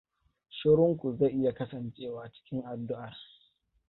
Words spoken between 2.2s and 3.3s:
cikin addu'ar.